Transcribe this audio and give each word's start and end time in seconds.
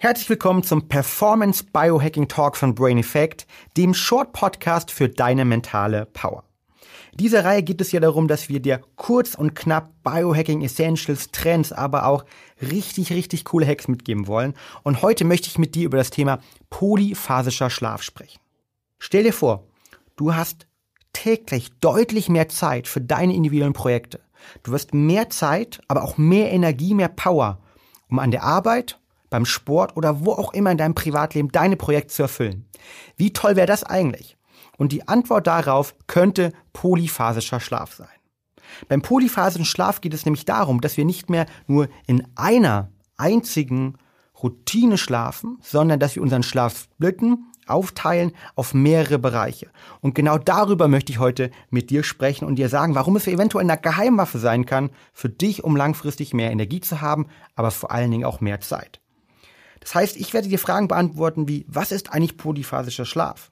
Herzlich 0.00 0.30
willkommen 0.30 0.62
zum 0.62 0.86
Performance 0.86 1.64
Biohacking 1.72 2.28
Talk 2.28 2.56
von 2.56 2.72
Brain 2.72 2.98
Effect, 2.98 3.48
dem 3.76 3.94
Short 3.94 4.32
Podcast 4.32 4.92
für 4.92 5.08
deine 5.08 5.44
mentale 5.44 6.06
Power. 6.06 6.44
In 7.10 7.16
dieser 7.18 7.44
Reihe 7.44 7.64
geht 7.64 7.80
es 7.80 7.90
ja 7.90 7.98
darum, 7.98 8.28
dass 8.28 8.48
wir 8.48 8.60
dir 8.60 8.80
kurz 8.94 9.34
und 9.34 9.56
knapp 9.56 9.90
Biohacking 10.04 10.62
Essentials, 10.62 11.32
Trends, 11.32 11.72
aber 11.72 12.06
auch 12.06 12.24
richtig, 12.62 13.12
richtig 13.12 13.44
coole 13.44 13.66
Hacks 13.66 13.88
mitgeben 13.88 14.28
wollen. 14.28 14.54
Und 14.84 15.02
heute 15.02 15.24
möchte 15.24 15.48
ich 15.48 15.58
mit 15.58 15.74
dir 15.74 15.86
über 15.86 15.96
das 15.96 16.10
Thema 16.10 16.38
polyphasischer 16.70 17.68
Schlaf 17.68 18.04
sprechen. 18.04 18.38
Stell 19.00 19.24
dir 19.24 19.32
vor, 19.32 19.66
du 20.14 20.32
hast 20.32 20.68
täglich 21.12 21.72
deutlich 21.80 22.28
mehr 22.28 22.48
Zeit 22.48 22.86
für 22.86 23.00
deine 23.00 23.34
individuellen 23.34 23.72
Projekte. 23.72 24.20
Du 24.62 24.70
wirst 24.70 24.94
mehr 24.94 25.28
Zeit, 25.28 25.80
aber 25.88 26.04
auch 26.04 26.18
mehr 26.18 26.52
Energie, 26.52 26.94
mehr 26.94 27.08
Power, 27.08 27.58
um 28.08 28.20
an 28.20 28.30
der 28.30 28.44
Arbeit 28.44 28.97
beim 29.30 29.44
Sport 29.44 29.96
oder 29.96 30.24
wo 30.24 30.32
auch 30.32 30.52
immer 30.52 30.70
in 30.70 30.78
deinem 30.78 30.94
Privatleben 30.94 31.52
deine 31.52 31.76
Projekte 31.76 32.14
zu 32.14 32.22
erfüllen. 32.22 32.66
Wie 33.16 33.32
toll 33.32 33.56
wäre 33.56 33.66
das 33.66 33.84
eigentlich? 33.84 34.36
Und 34.76 34.92
die 34.92 35.08
Antwort 35.08 35.46
darauf 35.46 35.94
könnte 36.06 36.52
polyphasischer 36.72 37.60
Schlaf 37.60 37.94
sein. 37.94 38.08
Beim 38.88 39.02
polyphasischen 39.02 39.64
Schlaf 39.64 40.00
geht 40.00 40.14
es 40.14 40.24
nämlich 40.24 40.44
darum, 40.44 40.80
dass 40.80 40.96
wir 40.96 41.04
nicht 41.04 41.30
mehr 41.30 41.46
nur 41.66 41.88
in 42.06 42.26
einer 42.36 42.90
einzigen 43.16 43.96
Routine 44.42 44.98
schlafen, 44.98 45.58
sondern 45.62 45.98
dass 45.98 46.14
wir 46.14 46.22
unseren 46.22 46.42
Schlaf 46.42 46.78
splitten, 46.78 47.46
aufteilen 47.66 48.32
auf 48.54 48.72
mehrere 48.72 49.18
Bereiche. 49.18 49.68
Und 50.00 50.14
genau 50.14 50.38
darüber 50.38 50.88
möchte 50.88 51.12
ich 51.12 51.18
heute 51.18 51.50
mit 51.70 51.90
dir 51.90 52.02
sprechen 52.02 52.46
und 52.46 52.56
dir 52.56 52.68
sagen, 52.68 52.94
warum 52.94 53.16
es 53.16 53.26
eventuell 53.26 53.68
eine 53.68 53.80
Geheimwaffe 53.80 54.38
sein 54.38 54.64
kann 54.64 54.90
für 55.12 55.28
dich, 55.28 55.64
um 55.64 55.76
langfristig 55.76 56.32
mehr 56.32 56.50
Energie 56.50 56.80
zu 56.80 57.00
haben, 57.00 57.26
aber 57.56 57.70
vor 57.70 57.90
allen 57.90 58.10
Dingen 58.10 58.24
auch 58.24 58.40
mehr 58.40 58.60
Zeit. 58.60 59.00
Das 59.80 59.94
heißt, 59.94 60.16
ich 60.16 60.32
werde 60.32 60.48
dir 60.48 60.58
Fragen 60.58 60.88
beantworten 60.88 61.48
wie, 61.48 61.64
was 61.68 61.92
ist 61.92 62.12
eigentlich 62.12 62.36
polyphasischer 62.36 63.04
Schlaf? 63.04 63.50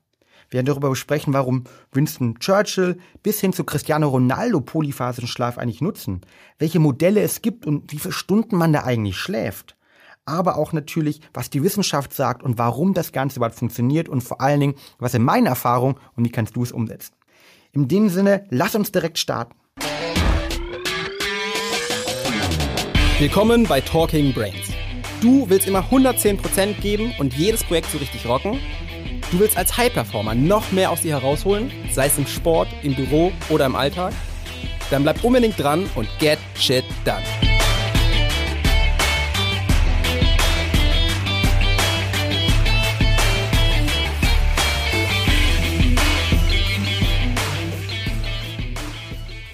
Wir 0.49 0.59
werden 0.59 0.67
darüber 0.67 0.91
besprechen, 0.91 1.33
warum 1.33 1.65
Winston 1.93 2.39
Churchill 2.39 2.99
bis 3.23 3.41
hin 3.41 3.53
zu 3.53 3.65
Cristiano 3.65 4.09
Ronaldo 4.09 4.61
polyphasischen 4.61 5.29
Schlaf 5.29 5.59
eigentlich 5.59 5.81
nutzen, 5.81 6.21
welche 6.59 6.79
Modelle 6.79 7.21
es 7.21 7.43
gibt 7.43 7.67
und 7.67 7.91
wie 7.93 7.99
viele 7.99 8.13
Stunden 8.13 8.57
man 8.57 8.73
da 8.73 8.85
eigentlich 8.85 9.17
schläft. 9.17 9.77
Aber 10.25 10.57
auch 10.57 10.73
natürlich, 10.73 11.21
was 11.35 11.51
die 11.51 11.63
Wissenschaft 11.63 12.13
sagt 12.13 12.43
und 12.43 12.59
warum 12.59 12.95
das 12.95 13.13
Ganze 13.13 13.39
überhaupt 13.39 13.59
funktioniert 13.59 14.09
und 14.09 14.23
vor 14.23 14.41
allen 14.41 14.61
Dingen, 14.61 14.75
was 14.99 15.15
in 15.15 15.23
meiner 15.23 15.51
Erfahrung 15.51 15.99
und 16.17 16.25
wie 16.25 16.33
kannst 16.33 16.57
du 16.57 16.63
es 16.63 16.73
umsetzen. 16.73 17.15
In 17.73 17.89
dem 17.89 18.09
Sinne, 18.09 18.47
lass 18.51 18.75
uns 18.75 18.93
direkt 18.93 19.19
starten. 19.19 19.55
Willkommen 23.19 23.65
bei 23.65 23.81
Talking 23.81 24.33
Brains 24.33 24.76
Du 25.23 25.49
willst 25.49 25.67
immer 25.67 25.81
110% 25.81 26.81
geben 26.81 27.15
und 27.19 27.33
jedes 27.33 27.65
Projekt 27.65 27.91
so 27.91 27.97
richtig 27.97 28.27
rocken. 28.27 28.61
Du 29.31 29.39
willst 29.39 29.57
als 29.57 29.77
High-Performer 29.77 30.35
noch 30.35 30.73
mehr 30.73 30.91
aus 30.91 31.01
dir 31.01 31.19
herausholen, 31.19 31.73
sei 31.91 32.07
es 32.07 32.19
im 32.19 32.27
Sport, 32.27 32.69
im 32.83 32.95
Büro 32.95 33.33
oder 33.49 33.65
im 33.65 33.75
Alltag. 33.75 34.13
Dann 34.91 35.05
bleib 35.05 35.25
unbedingt 35.25 35.59
dran 35.59 35.89
und 35.95 36.07
get 36.19 36.39
shit 36.55 36.85
done. 37.07 37.23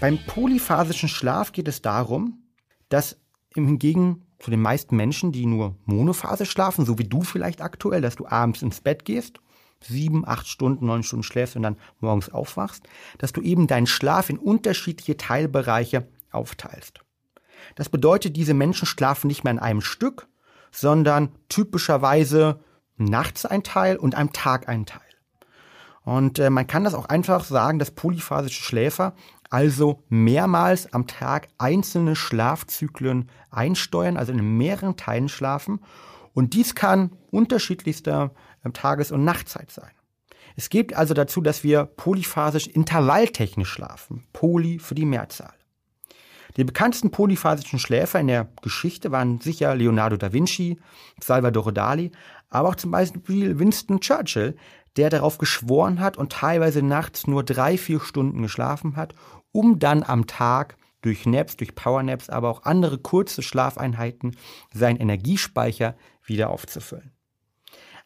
Beim 0.01 0.19
polyphasischen 0.27 1.09
Schlaf 1.09 1.53
geht 1.53 1.69
es 1.69 1.81
darum, 1.81 2.43
dass 2.89 3.17
im 3.55 3.67
Hingegen 3.67 4.27
zu 4.43 4.51
den 4.51 4.61
meisten 4.61 4.97
Menschen, 4.97 5.31
die 5.31 5.47
nur 5.47 5.77
Monophase 5.85 6.47
schlafen, 6.47 6.85
so 6.85 6.99
wie 6.99 7.09
du 7.09 7.23
vielleicht 7.23 7.63
aktuell, 7.63 8.01
dass 8.01 8.17
du 8.17 8.27
abends 8.27 8.61
ins 8.61 8.81
Bett 8.81 9.05
gehst, 9.05 9.39
sieben, 9.81 10.27
acht 10.27 10.49
Stunden, 10.49 10.87
neun 10.87 11.05
Stunden 11.05 11.23
schläfst 11.23 11.55
und 11.55 11.63
dann 11.63 11.77
morgens 12.01 12.29
aufwachst, 12.29 12.85
dass 13.19 13.33
du 13.33 13.41
eben 13.41 13.69
deinen 13.69 13.87
Schlaf 13.87 14.31
in 14.31 14.39
unterschiedliche 14.39 15.17
Teilbereiche 15.17 16.09
aufteilst. 16.33 17.01
Das 17.77 17.89
bedeutet, 17.89 18.37
diese 18.37 18.55
Menschen 18.55 18.87
schlafen 18.87 19.29
nicht 19.29 19.45
mehr 19.45 19.53
an 19.53 19.59
einem 19.61 19.81
Stück, 19.81 20.27
sondern 20.73 21.31
typischerweise 21.49 22.61
nachts 22.97 23.47
ein 23.47 23.63
Teil 23.63 23.97
und 23.97 24.17
am 24.17 24.33
Tag 24.33 24.69
ein 24.69 24.87
Teil. 24.87 25.12
Und 26.05 26.39
äh, 26.39 26.51
man 26.51 26.67
kann 26.67 26.85
das 26.85 26.95
auch 26.95 27.07
einfach 27.07 27.45
sagen, 27.45 27.79
dass 27.79 27.93
polyphasische 27.93 28.63
Schläfer 28.63 29.15
also 29.51 30.03
mehrmals 30.09 30.93
am 30.93 31.07
Tag 31.07 31.49
einzelne 31.59 32.17
Schlafzyklen 32.17 33.29
einsteuern, 33.51 34.17
also 34.17 34.33
in 34.33 34.57
mehreren 34.57 34.97
Teilen 34.97 35.29
schlafen. 35.29 35.81
Und 36.33 36.55
dies 36.55 36.75
kann 36.75 37.13
unterschiedlichster 37.31 38.33
ähm, 38.65 38.73
Tages- 38.73 39.13
und 39.13 39.25
Nachtzeit 39.25 39.71
sein. 39.71 39.91
Es 40.57 40.71
geht 40.71 40.95
also 40.95 41.15
dazu, 41.15 41.41
dass 41.41 41.65
wir 41.65 41.85
polyphasisch 41.85 42.67
intervalltechnisch 42.67 43.69
schlafen. 43.69 44.27
Poly 44.33 44.79
für 44.79 44.95
die 44.95 45.07
Mehrzahl. 45.07 45.55
Die 46.57 46.65
bekanntesten 46.65 47.11
polyphasischen 47.11 47.79
Schläfer 47.79 48.21
in 48.21 48.27
der 48.27 48.49
Geschichte 48.61 49.11
waren 49.11 49.41
sicher 49.41 49.75
Leonardo 49.75 50.17
da 50.17 50.33
Vinci, 50.33 50.79
Salvador 51.21 51.73
Dali, 51.73 52.13
aber 52.51 52.69
auch 52.69 52.75
zum 52.75 52.91
Beispiel 52.91 53.59
Winston 53.59 54.01
Churchill, 54.01 54.57
der 54.97 55.11
darauf 55.11 55.39
geschworen 55.39 56.01
hat 56.01 56.17
und 56.17 56.33
teilweise 56.33 56.83
nachts 56.83 57.27
nur 57.27 57.45
drei, 57.45 57.79
vier 57.79 58.01
Stunden 58.01 58.43
geschlafen 58.43 58.97
hat, 58.97 59.15
um 59.53 59.79
dann 59.79 60.03
am 60.03 60.27
Tag 60.27 60.77
durch 61.01 61.27
Naps, 61.27 61.57
durch 61.57 61.75
Powernaps, 61.75 62.31
aber 62.31 62.49
auch 62.49 62.63
andere 62.65 62.99
kurze 62.99 63.43
Schlafeinheiten 63.43 64.37
seinen 64.73 65.01
Energiespeicher 65.01 65.97
wieder 66.25 66.51
aufzufüllen. 66.51 67.13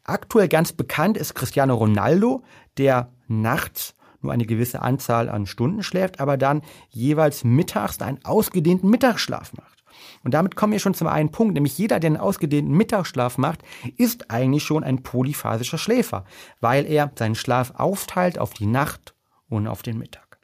Aktuell 0.02 0.48
ganz 0.48 0.72
bekannt 0.72 1.16
ist 1.18 1.34
Cristiano 1.34 1.74
Ronaldo, 1.74 2.42
der 2.78 3.12
nachts 3.26 3.94
nur 4.20 4.32
eine 4.32 4.46
gewisse 4.46 4.80
Anzahl 4.80 5.28
an 5.28 5.46
Stunden 5.46 5.82
schläft, 5.82 6.20
aber 6.20 6.36
dann 6.36 6.62
jeweils 6.88 7.44
mittags 7.44 8.00
einen 8.00 8.24
ausgedehnten 8.24 8.88
Mittagsschlaf 8.88 9.52
macht. 9.54 9.75
Und 10.24 10.34
damit 10.34 10.56
kommen 10.56 10.72
wir 10.72 10.80
schon 10.80 10.94
zum 10.94 11.06
einen 11.06 11.30
Punkt, 11.30 11.54
nämlich 11.54 11.78
jeder, 11.78 12.00
der 12.00 12.08
einen 12.08 12.16
ausgedehnten 12.16 12.76
Mittagsschlaf 12.76 13.38
macht, 13.38 13.60
ist 13.96 14.30
eigentlich 14.30 14.64
schon 14.64 14.84
ein 14.84 15.02
polyphasischer 15.02 15.78
Schläfer, 15.78 16.24
weil 16.60 16.86
er 16.86 17.12
seinen 17.16 17.34
Schlaf 17.34 17.74
aufteilt 17.76 18.38
auf 18.38 18.52
die 18.52 18.66
Nacht 18.66 19.14
und 19.48 19.68
auf 19.68 19.82
den 19.82 19.98
Mittag. 19.98 20.38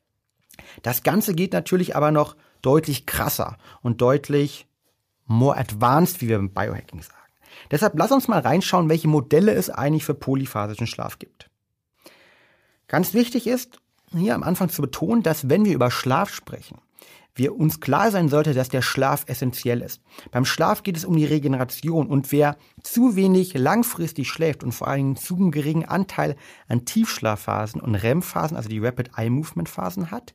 Das 0.82 1.02
Ganze 1.02 1.34
geht 1.34 1.52
natürlich 1.52 1.96
aber 1.96 2.10
noch 2.12 2.36
deutlich 2.62 3.06
krasser 3.06 3.58
und 3.82 4.00
deutlich 4.00 4.66
more 5.26 5.56
advanced, 5.56 6.20
wie 6.20 6.28
wir 6.28 6.38
beim 6.38 6.50
Biohacking 6.50 7.02
sagen. 7.02 7.18
Deshalb 7.70 7.94
lass 7.96 8.12
uns 8.12 8.28
mal 8.28 8.40
reinschauen, 8.40 8.88
welche 8.88 9.08
Modelle 9.08 9.52
es 9.52 9.70
eigentlich 9.70 10.04
für 10.04 10.14
polyphasischen 10.14 10.86
Schlaf 10.86 11.18
gibt. 11.18 11.50
Ganz 12.88 13.14
wichtig 13.14 13.46
ist, 13.46 13.78
hier 14.12 14.34
am 14.34 14.42
Anfang 14.42 14.68
zu 14.68 14.82
betonen, 14.82 15.22
dass 15.22 15.48
wenn 15.48 15.64
wir 15.64 15.74
über 15.74 15.90
Schlaf 15.90 16.32
sprechen, 16.32 16.78
wir 17.34 17.56
uns 17.56 17.80
klar 17.80 18.10
sein 18.10 18.28
sollte, 18.28 18.52
dass 18.54 18.68
der 18.68 18.82
Schlaf 18.82 19.24
essentiell 19.26 19.80
ist. 19.80 20.02
Beim 20.30 20.44
Schlaf 20.44 20.82
geht 20.82 20.96
es 20.96 21.04
um 21.04 21.16
die 21.16 21.24
Regeneration 21.24 22.06
und 22.06 22.30
wer 22.30 22.56
zu 22.82 23.16
wenig 23.16 23.54
langfristig 23.54 24.28
schläft 24.28 24.62
und 24.62 24.72
vor 24.72 24.88
allem 24.88 25.16
zu 25.16 25.36
geringen 25.50 25.84
Anteil 25.84 26.36
an 26.68 26.84
Tiefschlafphasen 26.84 27.80
und 27.80 27.94
REM-Phasen, 27.94 28.56
also 28.56 28.68
die 28.68 28.80
Rapid 28.80 29.10
Eye 29.16 29.30
Movement 29.30 29.68
Phasen 29.68 30.10
hat, 30.10 30.34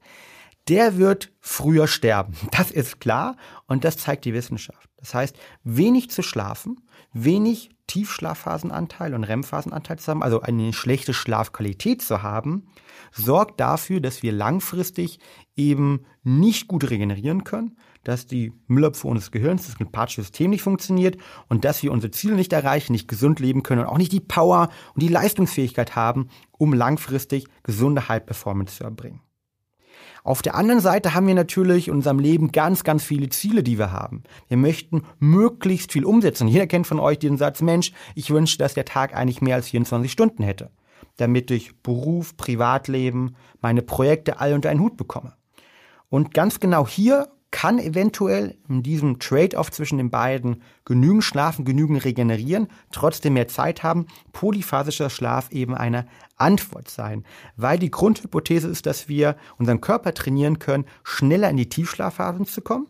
der 0.68 0.98
wird 0.98 1.32
früher 1.40 1.88
sterben. 1.88 2.34
Das 2.52 2.72
ist 2.72 3.00
klar 3.00 3.38
und 3.68 3.84
das 3.84 3.98
zeigt 3.98 4.26
die 4.26 4.34
Wissenschaft. 4.34 4.90
Das 4.98 5.14
heißt, 5.14 5.38
wenig 5.64 6.10
zu 6.10 6.24
schlafen, 6.24 6.82
wenig 7.14 7.70
Tiefschlafphasenanteil 7.88 9.14
und 9.14 9.24
REM-Phasenanteil 9.24 9.98
zu 9.98 10.12
haben, 10.12 10.24
also 10.24 10.42
eine 10.42 10.74
schlechte 10.74 11.14
Schlafqualität 11.14 12.02
zu 12.02 12.22
haben, 12.22 12.68
sorgt 13.12 13.60
dafür, 13.60 14.02
dass 14.02 14.22
wir 14.24 14.32
langfristig 14.32 15.20
eben 15.56 16.06
nicht 16.24 16.68
gut 16.68 16.90
regenerieren 16.90 17.44
können, 17.46 17.78
dass 18.04 18.28
die 18.28 18.54
Müllabfuhr 18.68 19.12
unseres 19.12 19.32
Gehirns, 19.32 19.66
das 19.66 19.76
sympathische 19.76 20.22
System 20.22 20.52
nicht 20.52 20.62
funktioniert 20.62 21.18
und 21.50 21.66
dass 21.66 21.82
wir 21.84 21.92
unsere 21.92 22.12
Ziele 22.12 22.36
nicht 22.36 22.54
erreichen, 22.54 22.92
nicht 22.92 23.08
gesund 23.08 23.40
leben 23.40 23.64
können 23.64 23.82
und 23.82 23.88
auch 23.88 23.98
nicht 23.98 24.12
die 24.12 24.20
Power 24.20 24.70
und 24.94 25.02
die 25.02 25.08
Leistungsfähigkeit 25.08 25.96
haben, 25.96 26.30
um 26.52 26.74
langfristig 26.74 27.48
gesunde 27.64 28.08
High 28.08 28.26
Performance 28.26 28.78
zu 28.78 28.84
erbringen. 28.84 29.22
Auf 30.28 30.42
der 30.42 30.56
anderen 30.56 30.82
Seite 30.82 31.14
haben 31.14 31.26
wir 31.26 31.36
natürlich 31.36 31.88
in 31.88 31.94
unserem 31.94 32.20
Leben 32.20 32.52
ganz, 32.52 32.84
ganz 32.84 33.02
viele 33.02 33.30
Ziele, 33.30 33.64
die 33.64 33.80
wir 33.80 33.94
haben. 33.94 34.24
Wir 34.50 34.58
möchten 34.58 35.04
möglichst 35.20 35.94
viel 35.94 36.04
umsetzen. 36.04 36.50
Jeder 36.50 36.68
kennt 36.68 36.86
von 36.86 37.00
euch 37.00 37.18
den 37.18 37.38
Satz, 37.38 37.62
Mensch, 37.62 37.94
ich 38.14 38.30
wünsche, 38.30 38.58
dass 38.58 38.74
der 38.74 38.84
Tag 38.84 39.16
eigentlich 39.16 39.40
mehr 39.40 39.56
als 39.56 39.70
24 39.70 40.12
Stunden 40.12 40.44
hätte, 40.44 40.70
damit 41.16 41.50
ich 41.50 41.82
Beruf, 41.82 42.36
Privatleben, 42.36 43.38
meine 43.62 43.82
Projekte 43.82 44.42
all 44.42 44.52
unter 44.52 44.70
einen 44.70 44.82
Hut 44.82 44.98
bekomme. 44.98 45.32
Und 46.10 46.34
ganz 46.34 46.60
genau 46.60 46.86
hier 46.86 47.30
kann 47.58 47.80
eventuell 47.80 48.56
in 48.70 48.84
diesem 48.84 49.18
Trade-off 49.18 49.72
zwischen 49.72 49.98
den 49.98 50.12
beiden 50.12 50.62
genügend 50.86 51.24
schlafen, 51.24 51.66
genügend 51.66 52.06
regenerieren, 52.06 52.68
trotzdem 52.92 53.34
mehr 53.34 53.48
Zeit 53.48 53.82
haben, 53.82 54.06
polyphasischer 54.32 55.10
Schlaf 55.10 55.52
eben 55.52 55.74
eine 55.74 56.06
Antwort 56.36 56.88
sein. 56.88 57.26
Weil 57.56 57.80
die 57.80 57.90
Grundhypothese 57.90 58.68
ist, 58.68 58.86
dass 58.86 59.10
wir 59.10 59.38
unseren 59.58 59.82
Körper 59.82 60.14
trainieren 60.14 60.60
können, 60.60 60.86
schneller 61.04 61.50
in 61.50 61.58
die 61.58 61.68
Tiefschlafphasen 61.68 62.46
zu 62.46 62.62
kommen 62.62 62.90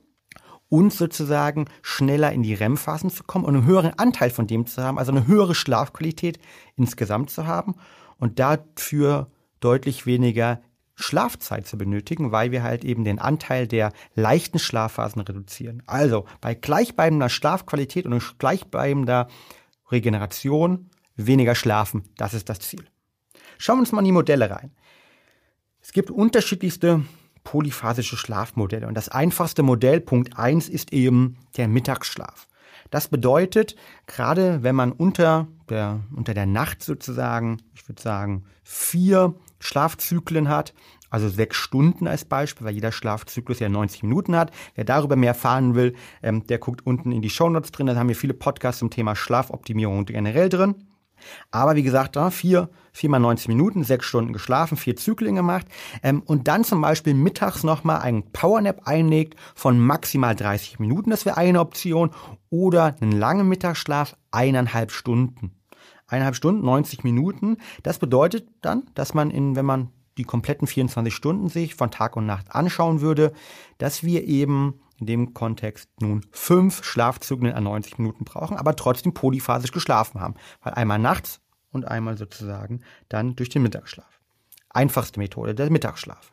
und 0.68 0.92
sozusagen 0.92 1.68
schneller 1.82 2.34
in 2.34 2.44
die 2.44 2.54
REM-Phasen 2.54 3.10
zu 3.10 3.24
kommen 3.24 3.46
und 3.46 3.56
einen 3.56 3.68
höheren 3.68 3.98
Anteil 3.98 4.32
von 4.32 4.48
dem 4.48 4.66
zu 4.66 4.84
haben, 4.84 5.00
also 5.00 5.14
eine 5.14 5.28
höhere 5.28 5.56
Schlafqualität 5.56 6.40
insgesamt 6.76 7.30
zu 7.30 7.48
haben 7.48 7.76
und 8.18 8.38
dafür 8.40 9.32
deutlich 9.62 10.06
weniger 10.06 10.62
Schlafzeit 11.00 11.68
zu 11.68 11.78
benötigen, 11.78 12.32
weil 12.32 12.52
wir 12.52 12.64
halt 12.64 12.84
eben 12.84 13.04
den 13.04 13.20
Anteil 13.20 13.68
der 13.68 13.94
leichten 14.16 14.58
Schlafphasen 14.58 15.22
reduzieren. 15.22 15.84
Also 15.86 16.26
bei 16.42 16.56
gleichbleibender 16.56 17.30
Schlafqualität 17.30 18.06
und 18.08 18.40
gleichbleibender 18.40 19.28
Regeneration 19.92 20.90
weniger 21.16 21.54
schlafen, 21.56 22.04
das 22.18 22.34
ist 22.34 22.50
das 22.50 22.60
Ziel. 22.60 22.86
Schauen 23.60 23.78
wir 23.78 23.82
uns 23.82 23.92
mal 23.92 24.00
in 24.00 24.06
die 24.06 24.12
Modelle 24.12 24.50
rein. 24.50 24.72
Es 25.82 25.92
gibt 25.92 26.10
unterschiedlichste 26.10 27.06
polyphasische 27.44 28.18
Schlafmodelle 28.18 28.88
und 28.88 28.96
das 28.96 29.08
einfachste 29.08 29.64
Modell 29.64 30.02
Punkt 30.02 30.38
1 30.38 30.68
ist 30.68 30.92
eben 30.94 31.38
der 31.58 31.68
Mittagsschlaf. 31.68 32.48
Das 32.90 33.08
bedeutet, 33.08 33.76
gerade 34.06 34.64
wenn 34.64 34.76
man 34.76 34.92
unter 34.92 35.48
der, 35.70 36.00
unter 36.16 36.34
der 36.34 36.46
Nacht 36.46 36.84
sozusagen, 36.84 37.58
ich 37.76 37.88
würde 37.88 38.02
sagen, 38.02 38.44
vier 38.64 39.36
Schlafzyklen 39.60 40.50
hat, 40.50 40.74
also 41.10 41.30
sechs 41.30 41.58
Stunden 41.58 42.08
als 42.08 42.26
Beispiel, 42.26 42.66
weil 42.66 42.74
jeder 42.74 42.92
Schlafzyklus 42.92 43.60
ja 43.60 43.70
90 43.70 44.04
Minuten 44.04 44.36
hat. 44.36 44.52
Wer 44.76 44.84
darüber 44.84 45.16
mehr 45.16 45.30
erfahren 45.30 45.76
will, 45.76 45.96
ähm, 46.22 46.46
der 46.48 46.58
guckt 46.58 46.86
unten 46.86 47.12
in 47.12 47.22
die 47.22 47.30
Shownotes 47.30 47.72
drin. 47.72 47.88
Da 47.88 47.96
haben 47.96 48.10
wir 48.10 48.16
viele 48.16 48.34
Podcasts 48.34 48.80
zum 48.80 48.90
Thema 48.90 49.16
Schlafoptimierung 49.16 50.06
generell 50.06 50.50
drin. 50.50 50.76
Aber 51.52 51.76
wie 51.76 51.84
gesagt, 51.84 52.16
da 52.16 52.32
vier, 52.32 52.70
viermal 52.92 53.20
90 53.20 53.48
Minuten, 53.48 53.84
sechs 53.84 54.06
Stunden 54.06 54.34
geschlafen, 54.34 54.78
vier 54.78 54.96
Zyklen 54.96 55.36
gemacht 55.36 55.68
ähm, 56.04 56.22
und 56.26 56.48
dann 56.48 56.64
zum 56.64 56.82
Beispiel 56.82 57.14
mittags 57.14 57.64
nochmal 57.64 58.00
einen 58.00 58.32
Powernap 58.32 58.82
einlegt 58.86 59.36
von 59.56 59.80
maximal 59.80 60.36
30 60.36 60.80
Minuten, 60.80 61.10
das 61.10 61.26
wäre 61.26 61.38
eine 61.38 61.60
Option, 61.60 62.12
oder 62.50 62.96
einen 63.02 63.12
langen 63.12 63.48
Mittagsschlaf, 63.48 64.16
eineinhalb 64.32 64.92
Stunden. 64.92 65.52
Eineinhalb 66.08 66.36
Stunden, 66.36 66.66
90 66.66 67.04
Minuten. 67.04 67.58
Das 67.84 68.00
bedeutet 68.00 68.48
dann, 68.62 68.84
dass 68.94 69.14
man 69.14 69.30
in, 69.30 69.58
wenn 69.58 69.66
man 69.66 69.90
die 70.18 70.24
kompletten 70.24 70.68
24 70.68 71.14
Stunden 71.14 71.50
sich 71.50 71.76
von 71.76 71.92
Tag 71.92 72.16
und 72.16 72.26
Nacht 72.26 72.52
anschauen 72.52 73.02
würde, 73.02 73.34
dass 73.78 74.04
wir 74.04 74.24
eben 74.24 74.80
in 75.00 75.06
dem 75.06 75.34
Kontext 75.34 75.90
nun 76.00 76.26
fünf 76.32 76.84
Schlafzyklen 76.84 77.54
an 77.54 77.64
90 77.64 78.00
Minuten 78.00 78.26
brauchen, 78.26 78.58
aber 78.58 78.76
trotzdem 78.76 79.14
polyphasisch 79.14 79.72
geschlafen 79.72 80.20
haben. 80.20 80.36
Weil 80.62 80.74
einmal 80.74 81.00
nachts 81.00 81.40
und 81.72 81.86
einmal 81.88 82.18
sozusagen 82.18 82.82
dann 83.10 83.36
durch 83.36 83.50
den 83.50 83.62
Mittagsschlaf. 83.62 84.20
Einfachste 84.70 85.20
Methode, 85.20 85.54
der 85.54 85.70
Mittagsschlaf. 85.70 86.32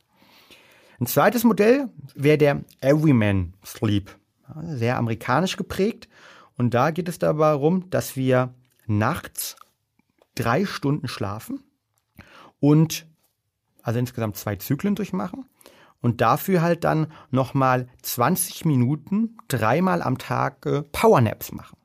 Ein 0.98 1.06
zweites 1.06 1.44
Modell 1.44 1.88
wäre 2.14 2.38
der 2.38 2.64
Everyman 2.80 3.54
Sleep. 3.64 4.16
Sehr 4.62 4.96
amerikanisch 4.96 5.56
geprägt. 5.56 6.08
Und 6.56 6.72
da 6.72 6.90
geht 6.90 7.08
es 7.08 7.18
darum, 7.18 7.90
dass 7.90 8.16
wir 8.16 8.54
nachts 8.86 9.56
drei 10.34 10.64
Stunden 10.64 11.08
schlafen 11.08 11.62
und 12.60 13.06
also 13.84 14.00
insgesamt 14.00 14.36
zwei 14.36 14.56
Zyklen 14.56 14.96
durchmachen 14.96 15.44
und 16.00 16.20
dafür 16.20 16.62
halt 16.62 16.82
dann 16.82 17.06
nochmal 17.30 17.86
20 18.02 18.64
Minuten 18.64 19.36
dreimal 19.46 20.02
am 20.02 20.18
Tag 20.18 20.66
äh, 20.66 20.82
Powernaps 20.82 21.52
machen. 21.52 21.76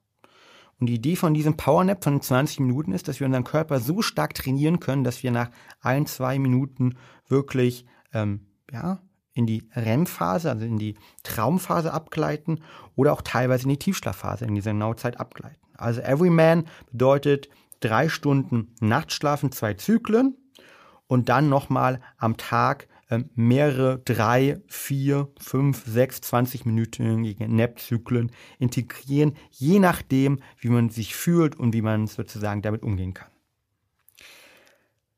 Und 0.79 0.87
die 0.87 0.95
Idee 0.95 1.17
von 1.17 1.33
diesem 1.33 1.57
Powernap 1.57 2.03
von 2.03 2.21
20 2.21 2.61
Minuten 2.61 2.93
ist, 2.93 3.07
dass 3.07 3.19
wir 3.19 3.27
unseren 3.27 3.43
Körper 3.43 3.79
so 3.81 4.01
stark 4.01 4.33
trainieren 4.33 4.79
können, 4.79 5.03
dass 5.03 5.23
wir 5.23 5.31
nach 5.31 5.51
ein, 5.81 6.05
zwei 6.05 6.39
Minuten 6.39 6.95
wirklich 7.27 7.85
ähm, 8.13 8.47
ja, 8.71 8.99
in 9.33 9.45
die 9.45 9.67
REM-Phase, 9.75 10.49
also 10.49 10.65
in 10.65 10.79
die 10.79 10.95
Traumphase 11.23 11.93
abgleiten 11.93 12.61
oder 12.95 13.11
auch 13.11 13.21
teilweise 13.21 13.63
in 13.63 13.69
die 13.69 13.79
Tiefschlafphase, 13.79 14.45
in 14.45 14.55
diese 14.55 14.73
Zeit 14.95 15.19
abgleiten. 15.19 15.59
Also 15.77 16.01
Everyman 16.01 16.65
bedeutet 16.91 17.49
drei 17.81 18.07
Stunden 18.07 18.73
Nachtschlafen, 18.79 19.51
zwei 19.51 19.73
Zyklen 19.73 20.35
und 21.09 21.27
dann 21.27 21.49
nochmal 21.49 21.99
am 22.17 22.37
Tag 22.37 22.87
äh, 23.09 23.23
mehrere 23.35 23.99
drei, 24.05 24.61
vier, 24.67 25.27
fünf, 25.39 25.83
sechs, 25.85 26.21
20 26.21 26.65
minütige 26.65 27.49
Nap-Zyklen 27.49 28.31
integrieren, 28.59 29.35
je 29.49 29.79
nachdem, 29.79 30.39
wie 30.59 30.69
man 30.69 30.89
sich 30.89 31.15
fühlt 31.15 31.55
und 31.55 31.73
wie 31.73 31.81
man 31.81 32.05
sozusagen 32.05 32.61
damit 32.61 32.83
umgehen 32.83 33.15
kann. 33.15 33.29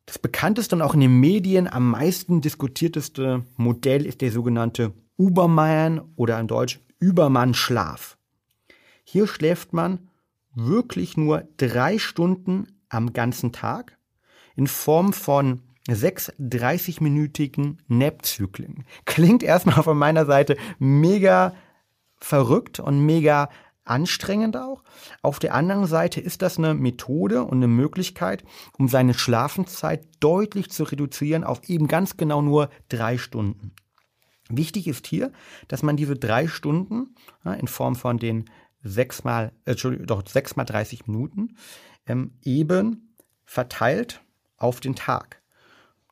Das 0.06 0.18
bekannteste 0.18 0.76
und 0.76 0.82
auch 0.82 0.94
in 0.94 1.02
den 1.02 1.20
Medien 1.20 1.68
am 1.68 1.92
meisten 1.92 2.40
diskutierteste 2.40 3.46
Modell 3.58 4.06
ist 4.06 4.22
der 4.22 4.32
sogenannte 4.32 4.94
Ubermann 5.18 6.02
oder 6.16 6.40
in 6.40 6.48
Deutsch 6.48 6.80
Übermann-Schlaf. 7.00 8.18
Hier 9.04 9.28
schläft 9.28 9.74
man 9.74 10.08
wirklich 10.56 11.18
nur 11.18 11.48
drei 11.58 11.98
Stunden 11.98 12.68
am 12.88 13.12
ganzen 13.12 13.52
Tag 13.52 13.98
in 14.56 14.68
Form 14.68 15.12
von 15.12 15.62
sechs 15.88 16.32
30-minütigen 16.40 17.78
Nap-Zyklen. 17.88 18.86
Klingt 19.06 19.44
erstmal 19.44 19.84
von 19.84 19.98
meiner 19.98 20.26
Seite 20.26 20.58
mega 20.80 21.56
verrückt 22.20 22.80
und 22.80 23.06
mega 23.06 23.50
anstrengend 23.84 24.56
auch. 24.58 24.84
Auf 25.22 25.40
der 25.40 25.56
anderen 25.56 25.88
Seite 25.88 26.22
ist 26.22 26.42
das 26.42 26.58
eine 26.58 26.74
Methode 26.76 27.44
und 27.44 27.58
eine 27.58 27.68
Möglichkeit, 27.68 28.44
um 28.78 28.88
seine 28.88 29.14
Schlafenszeit 29.14 30.08
deutlich 30.20 30.70
zu 30.70 30.84
reduzieren 30.84 31.44
auf 31.44 31.68
eben 31.68 31.88
ganz 31.88 32.16
genau 32.16 32.42
nur 32.42 32.70
drei 32.90 33.18
Stunden. 33.18 33.74
Wichtig 34.50 34.88
ist 34.88 35.08
hier, 35.08 35.32
dass 35.68 35.82
man 35.82 35.98
diese 35.98 36.16
drei 36.16 36.48
Stunden 36.48 37.16
in 37.44 37.68
Form 37.68 37.96
von 37.96 38.18
den 38.18 38.46
sechs 38.84 39.24
mal, 39.24 39.52
äh, 39.66 39.76
doch 39.76 40.24
sechs 40.28 40.56
mal 40.56 40.66
30 40.66 41.08
Minuten 41.08 41.56
ähm, 42.06 42.34
eben 42.44 43.16
verteilt 43.46 44.22
auf 44.58 44.80
den 44.80 44.96
Tag 44.96 45.41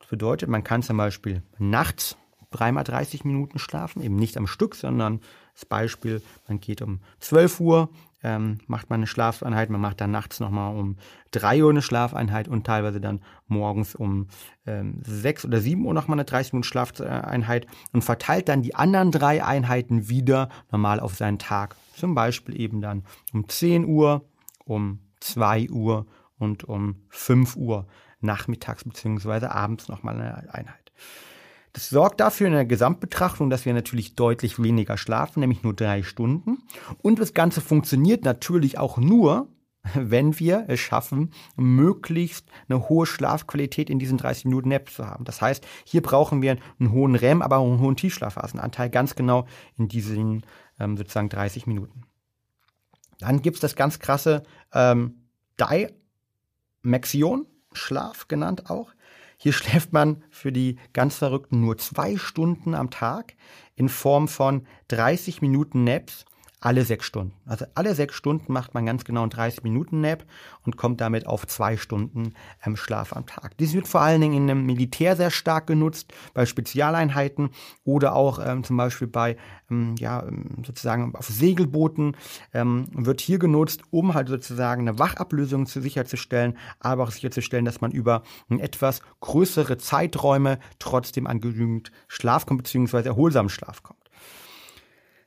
bedeutet, 0.10 0.50
man 0.50 0.64
kann 0.64 0.82
zum 0.82 0.98
Beispiel 0.98 1.44
nachts 1.58 2.18
dreimal 2.52 2.84
30 2.84 3.26
Minuten 3.26 3.60
schlafen, 3.60 4.02
eben 4.02 4.16
nicht 4.16 4.38
am 4.38 4.48
Stück, 4.48 4.76
sondern 4.76 5.22
das 5.54 5.66
Beispiel, 5.66 6.22
man 6.48 6.60
geht 6.60 6.82
um 6.82 7.00
12 7.20 7.60
Uhr, 7.60 7.90
ähm, 8.24 8.60
macht 8.68 8.90
man 8.90 9.00
eine 9.00 9.08
Schlafeinheit, 9.08 9.70
man 9.70 9.80
macht 9.80 10.02
dann 10.02 10.12
nachts 10.12 10.40
nochmal 10.40 10.76
um 10.76 10.98
3 11.32 11.64
Uhr 11.64 11.70
eine 11.70 11.82
Schlafeinheit 11.82 12.48
und 12.48 12.66
teilweise 12.66 13.00
dann 13.00 13.22
morgens 13.48 13.96
um 13.96 14.28
ähm, 14.66 15.02
6 15.06 15.46
oder 15.46 15.62
7 15.62 15.86
Uhr 15.86 15.94
nochmal 15.94 16.16
eine 16.16 16.26
30 16.26 16.54
Minuten 16.54 16.68
Schlafeinheit 16.68 17.68
und 17.94 18.04
verteilt 18.04 18.50
dann 18.50 18.62
die 18.62 18.76
anderen 18.76 19.12
drei 19.12 19.44
Einheiten 19.44 20.10
wieder 20.10 20.50
normal 20.72 21.00
auf 21.00 21.16
seinen 21.16 21.40
Tag. 21.40 21.76
Zum 21.96 22.16
Beispiel 22.16 22.60
eben 22.60 22.82
dann 22.82 23.04
um 23.32 23.48
10 23.48 23.86
Uhr, 23.86 24.26
um 24.66 25.00
2 25.20 25.70
Uhr 25.70 26.08
und 26.38 26.64
um 26.64 26.96
5 27.10 27.56
Uhr 27.58 27.88
nachmittags 28.22 28.84
bzw. 28.84 29.46
abends 29.48 29.88
nochmal 29.88 30.16
eine 30.16 30.54
Einheit. 30.54 30.92
Das 31.74 31.90
sorgt 31.90 32.20
dafür 32.20 32.48
in 32.48 32.54
der 32.54 32.66
Gesamtbetrachtung, 32.66 33.50
dass 33.50 33.66
wir 33.66 33.74
natürlich 33.74 34.16
deutlich 34.16 34.62
weniger 34.62 34.98
schlafen, 34.98 35.42
nämlich 35.42 35.64
nur 35.64 35.74
drei 35.74 36.04
Stunden. 36.04 36.64
Und 37.02 37.20
das 37.20 37.34
Ganze 37.34 37.62
funktioniert 37.62 38.26
natürlich 38.26 38.78
auch 38.80 38.98
nur, 38.98 39.50
wenn 39.94 40.40
wir 40.40 40.66
es 40.68 40.80
schaffen, 40.80 41.32
möglichst 41.56 42.48
eine 42.68 42.90
hohe 42.90 43.06
Schlafqualität 43.06 43.90
in 43.90 44.00
diesen 44.00 44.18
30 44.18 44.46
Minuten 44.46 44.70
Nap 44.70 44.90
zu 44.90 45.06
haben. 45.06 45.26
Das 45.26 45.42
heißt, 45.42 45.66
hier 45.86 46.02
brauchen 46.02 46.42
wir 46.42 46.58
einen 46.80 46.92
hohen 46.92 47.16
REM, 47.16 47.42
aber 47.42 47.58
auch 47.58 47.70
einen 47.70 47.80
hohen 47.80 47.96
Tiefschlafphasenanteil, 47.96 48.90
ganz 48.90 49.16
genau 49.16 49.46
in 49.78 49.88
diesen 49.88 50.44
ähm, 50.80 50.98
sozusagen 50.98 51.30
30 51.30 51.68
Minuten. 51.68 52.04
Dann 53.20 53.42
gibt's 53.42 53.60
das 53.60 53.76
ganz 53.76 54.00
krasse 54.00 54.44
ähm, 54.74 55.28
Dimaxion. 56.84 57.46
Schlaf 57.74 58.28
genannt 58.28 58.70
auch. 58.70 58.92
Hier 59.38 59.54
schläft 59.54 59.94
man 59.94 60.24
für 60.30 60.52
die 60.52 60.78
ganz 60.94 61.18
Verrückten 61.18 61.62
nur 61.62 61.78
zwei 61.78 62.18
Stunden 62.18 62.74
am 62.76 62.90
Tag 62.90 63.36
in 63.76 63.90
Form 63.90 64.28
von 64.28 64.66
30 64.90 65.42
Minuten 65.42 65.84
Naps 65.84 66.26
alle 66.60 66.84
sechs 66.84 67.06
Stunden. 67.06 67.34
Also 67.46 67.66
alle 67.76 67.96
sechs 67.96 68.16
Stunden 68.16 68.52
macht 68.52 68.74
man 68.74 68.86
ganz 68.86 69.06
genau 69.06 69.22
einen 69.22 69.30
30 69.30 69.64
Minuten 69.64 70.02
Nap 70.02 70.26
und 70.64 70.78
kommt 70.78 71.02
damit 71.02 71.26
auf 71.26 71.48
zwei 71.48 71.78
Stunden 71.78 72.34
ähm, 72.66 72.76
Schlaf 72.76 73.14
am 73.14 73.26
Tag. 73.26 73.58
Dies 73.58 73.74
wird 73.74 73.88
vor 73.88 74.02
allen 74.02 74.22
Dingen 74.22 74.36
in 74.36 74.50
einem 74.50 74.66
Militär 74.66 75.16
sehr 75.16 75.32
stark 75.32 75.68
genutzt, 75.68 76.14
bei 76.34 76.46
Spezialeinheiten 76.46 77.50
oder 77.84 78.16
auch 78.16 78.40
ähm, 78.46 78.64
zum 78.64 78.78
Beispiel 78.78 79.08
bei, 79.08 79.38
ähm, 79.70 79.96
ja, 79.98 80.24
ähm, 80.24 80.64
sozusagen 80.66 81.16
auf 81.16 81.28
Segelbooten 81.28 82.18
ähm, 82.54 82.88
wird 82.92 83.22
hier 83.22 83.40
genutzt, 83.40 83.82
um 83.90 84.14
halt 84.14 84.28
sozusagen 84.28 84.88
eine 84.88 85.00
Wachablösung 85.00 85.66
zu 85.66 85.82
sicherzustellen, 85.82 86.58
aber 86.80 87.04
auch 87.04 87.12
sicherzustellen, 87.12 87.66
dass 87.66 87.82
man 87.82 87.92
über 87.92 88.24
etwas 88.50 89.02
größere 89.22 89.78
Zeiträume 89.78 90.60
trotzdem 90.80 91.28
an 91.28 91.40
genügend 91.40 91.92
Schlaf 92.08 92.46
kommt, 92.46 92.64
beziehungsweise 92.64 93.10
erholsamen 93.10 93.50
Schlaf 93.50 93.84
kommt. 93.84 93.99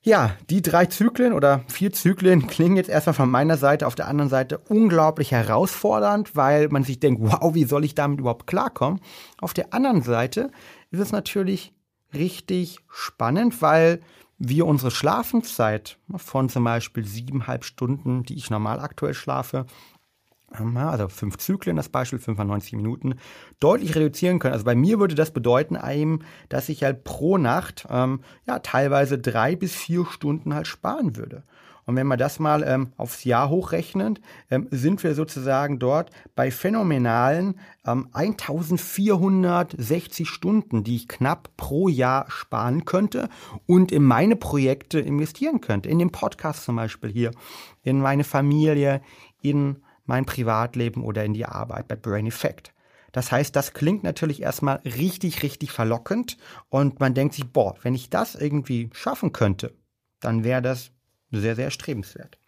Ja, 0.04 0.36
die 0.50 0.62
drei 0.62 0.86
Zyklen 0.86 1.32
oder 1.32 1.60
vier 1.68 1.92
Zyklen 1.92 2.48
klingen 2.48 2.74
jetzt 2.74 2.90
erstmal 2.90 3.14
von 3.14 3.30
meiner 3.30 3.56
Seite 3.56 3.86
auf 3.86 3.94
der 3.94 4.08
anderen 4.08 4.28
Seite 4.28 4.58
unglaublich 4.58 5.30
herausfordernd, 5.30 6.34
weil 6.34 6.68
man 6.70 6.82
sich 6.82 6.98
denkt, 6.98 7.20
wow, 7.22 7.54
wie 7.54 7.62
soll 7.62 7.84
ich 7.84 7.94
damit 7.94 8.18
überhaupt 8.18 8.48
klarkommen? 8.48 9.00
Auf 9.40 9.54
der 9.54 9.72
anderen 9.72 10.02
Seite 10.02 10.50
ist 10.90 10.98
es 10.98 11.12
natürlich 11.12 11.72
richtig 12.12 12.80
spannend, 12.90 13.62
weil 13.62 14.00
wir 14.38 14.66
unsere 14.66 14.90
Schlafenszeit 14.90 15.98
von 16.16 16.48
zum 16.48 16.64
Beispiel 16.64 17.06
siebeneinhalb 17.06 17.64
Stunden, 17.64 18.24
die 18.24 18.34
ich 18.34 18.50
normal 18.50 18.80
aktuell 18.80 19.14
schlafe, 19.14 19.66
also 20.90 21.08
fünf 21.08 21.38
Zyklen, 21.38 21.76
das 21.76 21.88
Beispiel, 21.88 22.18
95 22.18 22.74
Minuten, 22.74 23.14
deutlich 23.60 23.94
reduzieren 23.94 24.38
können. 24.38 24.54
Also 24.54 24.64
bei 24.64 24.74
mir 24.74 24.98
würde 24.98 25.14
das 25.14 25.30
bedeuten 25.30 25.76
eben, 25.76 26.20
dass 26.48 26.68
ich 26.68 26.84
halt 26.84 27.04
pro 27.04 27.38
Nacht 27.38 27.86
ähm, 27.90 28.20
ja 28.46 28.58
teilweise 28.58 29.18
drei 29.18 29.56
bis 29.56 29.74
vier 29.74 30.06
Stunden 30.06 30.54
halt 30.54 30.66
sparen 30.66 31.16
würde. 31.16 31.44
Und 31.84 31.96
wenn 31.96 32.06
man 32.06 32.18
das 32.18 32.38
mal 32.38 32.62
ähm, 32.62 32.92
aufs 32.96 33.24
Jahr 33.24 33.48
hochrechnet, 33.48 34.20
ähm, 34.50 34.68
sind 34.70 35.02
wir 35.02 35.14
sozusagen 35.14 35.80
dort 35.80 36.10
bei 36.36 36.50
phänomenalen 36.50 37.58
ähm, 37.84 38.08
1460 38.12 40.28
Stunden, 40.28 40.84
die 40.84 40.96
ich 40.96 41.08
knapp 41.08 41.48
pro 41.56 41.88
Jahr 41.88 42.26
sparen 42.28 42.84
könnte 42.84 43.30
und 43.66 43.90
in 43.90 44.04
meine 44.04 44.36
Projekte 44.36 45.00
investieren 45.00 45.60
könnte. 45.60 45.88
In 45.88 45.98
den 45.98 46.12
Podcast 46.12 46.64
zum 46.64 46.76
Beispiel 46.76 47.10
hier, 47.10 47.32
in 47.82 48.00
meine 48.00 48.24
Familie, 48.24 49.00
in 49.40 49.78
mein 50.04 50.26
Privatleben 50.26 51.04
oder 51.04 51.24
in 51.24 51.34
die 51.34 51.46
Arbeit 51.46 51.88
bei 51.88 51.96
Brain 51.96 52.26
Effect. 52.26 52.72
Das 53.12 53.30
heißt, 53.30 53.54
das 53.54 53.74
klingt 53.74 54.02
natürlich 54.02 54.42
erstmal 54.42 54.76
richtig, 54.84 55.42
richtig 55.42 55.70
verlockend 55.70 56.38
und 56.70 56.98
man 56.98 57.14
denkt 57.14 57.34
sich, 57.34 57.50
boah, 57.52 57.74
wenn 57.82 57.94
ich 57.94 58.08
das 58.08 58.34
irgendwie 58.34 58.88
schaffen 58.94 59.32
könnte, 59.32 59.74
dann 60.20 60.44
wäre 60.44 60.62
das 60.62 60.90
sehr, 61.30 61.54
sehr 61.54 61.66
erstrebenswert. 61.66 62.38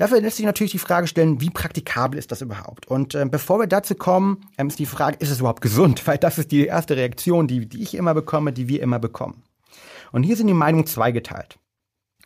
Dafür 0.00 0.20
lässt 0.20 0.38
sich 0.38 0.46
natürlich 0.46 0.72
die 0.72 0.78
Frage 0.78 1.06
stellen, 1.06 1.42
wie 1.42 1.50
praktikabel 1.50 2.18
ist 2.18 2.32
das 2.32 2.40
überhaupt? 2.40 2.88
Und 2.88 3.14
äh, 3.14 3.26
bevor 3.30 3.58
wir 3.58 3.66
dazu 3.66 3.94
kommen, 3.94 4.46
ähm, 4.56 4.68
ist 4.68 4.78
die 4.78 4.86
Frage, 4.86 5.18
ist 5.20 5.30
es 5.30 5.40
überhaupt 5.40 5.60
gesund? 5.60 6.06
Weil 6.06 6.16
das 6.16 6.38
ist 6.38 6.50
die 6.52 6.66
erste 6.66 6.96
Reaktion, 6.96 7.46
die, 7.46 7.68
die 7.68 7.82
ich 7.82 7.94
immer 7.94 8.14
bekomme, 8.14 8.54
die 8.54 8.66
wir 8.66 8.82
immer 8.82 8.98
bekommen. 8.98 9.42
Und 10.10 10.22
hier 10.22 10.36
sind 10.36 10.46
die 10.46 10.54
Meinungen 10.54 10.86
zweigeteilt. 10.86 11.59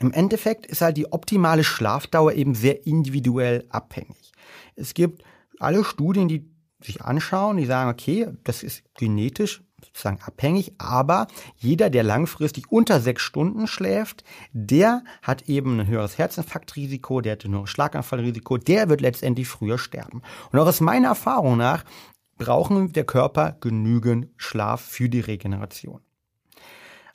Im 0.01 0.13
Endeffekt 0.13 0.67
ist 0.67 0.81
halt 0.81 0.97
die 0.97 1.13
optimale 1.13 1.65
Schlafdauer 1.65 2.33
eben 2.33 2.55
sehr 2.55 2.87
individuell 2.87 3.65
abhängig. 3.69 4.33
Es 4.75 4.95
gibt 4.95 5.23
alle 5.59 5.85
Studien, 5.85 6.29
die 6.29 6.51
sich 6.83 7.03
anschauen, 7.03 7.57
die 7.57 7.67
sagen, 7.67 7.91
okay, 7.91 8.29
das 8.45 8.63
ist 8.63 8.83
genetisch 8.95 9.63
sozusagen 9.85 10.21
abhängig, 10.23 10.73
aber 10.79 11.27
jeder, 11.57 11.91
der 11.91 12.03
langfristig 12.03 12.71
unter 12.71 13.01
sechs 13.01 13.23
Stunden 13.23 13.67
schläft, 13.67 14.25
der 14.53 15.05
hat 15.23 15.49
eben 15.49 15.81
ein 15.81 15.87
höheres 15.87 16.19
Herzinfarktrisiko, 16.19 17.21
der 17.21 17.33
hat 17.33 17.45
ein 17.45 17.53
höheres 17.53 17.71
Schlaganfallrisiko, 17.71 18.57
der 18.59 18.89
wird 18.89 19.01
letztendlich 19.01 19.49
früher 19.49 19.79
sterben. 19.79 20.23
Und 20.51 20.59
auch 20.59 20.67
aus 20.67 20.81
meiner 20.81 21.09
Erfahrung 21.09 21.59
nach 21.59 21.85
brauchen 22.37 22.93
der 22.93 23.05
Körper 23.05 23.57
genügend 23.61 24.29
Schlaf 24.37 24.81
für 24.81 25.09
die 25.09 25.21
Regeneration. 25.21 26.01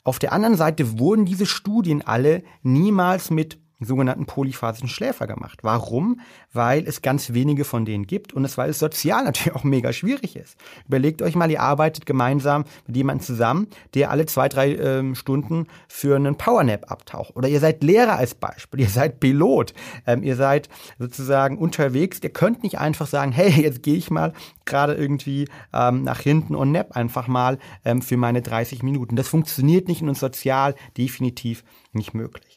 Auf 0.02 0.18
der 0.18 0.32
anderen 0.32 0.56
Seite 0.56 0.98
wurden 0.98 1.24
diese 1.26 1.46
Studien 1.46 2.02
alle 2.02 2.42
niemals 2.62 3.30
mit 3.30 3.58
sogenannten 3.80 4.26
polyphasischen 4.26 4.88
Schläfer 4.88 5.26
gemacht. 5.26 5.60
Warum? 5.62 6.20
Weil 6.52 6.86
es 6.86 7.02
ganz 7.02 7.32
wenige 7.32 7.64
von 7.64 7.84
denen 7.84 8.06
gibt 8.06 8.32
und 8.32 8.44
es, 8.44 8.58
weil 8.58 8.70
es 8.70 8.78
sozial 8.78 9.24
natürlich 9.30 9.54
auch 9.54 9.64
mega 9.64 9.92
schwierig 9.92 10.36
ist. 10.36 10.56
Überlegt 10.86 11.22
euch 11.22 11.34
mal, 11.34 11.50
ihr 11.50 11.60
arbeitet 11.60 12.06
gemeinsam 12.06 12.64
mit 12.86 12.96
jemandem 12.96 13.24
zusammen, 13.24 13.68
der 13.94 14.10
alle 14.10 14.26
zwei, 14.26 14.48
drei 14.48 14.74
ähm, 14.76 15.14
Stunden 15.14 15.66
für 15.88 16.16
einen 16.16 16.36
Powernap 16.36 16.90
abtaucht. 16.90 17.36
Oder 17.36 17.48
ihr 17.48 17.60
seid 17.60 17.82
Lehrer 17.82 18.16
als 18.16 18.34
Beispiel, 18.34 18.80
ihr 18.80 18.88
seid 18.88 19.20
Pilot, 19.20 19.74
ähm, 20.06 20.22
ihr 20.22 20.36
seid 20.36 20.68
sozusagen 20.98 21.58
unterwegs, 21.58 22.20
ihr 22.22 22.30
könnt 22.30 22.62
nicht 22.62 22.78
einfach 22.78 23.06
sagen, 23.06 23.32
hey, 23.32 23.50
jetzt 23.62 23.82
gehe 23.82 23.96
ich 23.96 24.10
mal 24.10 24.32
gerade 24.64 24.94
irgendwie 24.94 25.48
ähm, 25.72 26.04
nach 26.04 26.20
hinten 26.20 26.54
und 26.54 26.72
nap 26.72 26.96
einfach 26.96 27.26
mal 27.28 27.58
ähm, 27.84 28.02
für 28.02 28.16
meine 28.16 28.42
30 28.42 28.82
Minuten. 28.82 29.16
Das 29.16 29.28
funktioniert 29.28 29.88
nicht 29.88 30.02
und 30.02 30.16
sozial 30.16 30.74
definitiv 30.96 31.64
nicht 31.92 32.14
möglich. 32.14 32.49